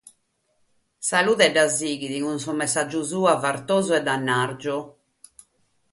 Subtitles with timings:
[1.09, 4.79] Salude bi la sighit cun su messàgiu suo fartosu e dannàrgiu.